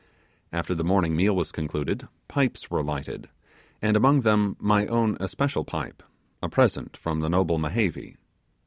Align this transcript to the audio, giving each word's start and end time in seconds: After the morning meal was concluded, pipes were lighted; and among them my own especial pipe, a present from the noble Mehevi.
After 0.51 0.73
the 0.73 0.83
morning 0.83 1.15
meal 1.15 1.35
was 1.35 1.51
concluded, 1.51 2.07
pipes 2.27 2.71
were 2.71 2.81
lighted; 2.81 3.29
and 3.83 3.95
among 3.95 4.21
them 4.21 4.57
my 4.59 4.87
own 4.87 5.15
especial 5.19 5.63
pipe, 5.63 6.01
a 6.41 6.49
present 6.49 6.97
from 6.97 7.19
the 7.19 7.29
noble 7.29 7.59
Mehevi. 7.59 8.17